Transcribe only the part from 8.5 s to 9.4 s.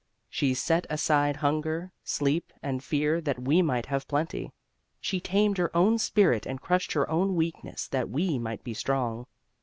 be strong.